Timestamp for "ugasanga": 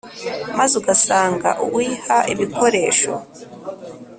0.81-1.49